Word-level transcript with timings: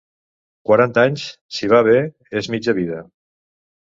Quaranta 0.69 1.03
anys, 1.09 1.25
si 1.57 1.69
va 1.75 1.83
bé, 1.87 1.97
és 2.41 2.49
mitja 2.53 2.75
vida. 2.79 3.03